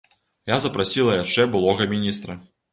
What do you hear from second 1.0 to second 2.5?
яшчэ былога міністра.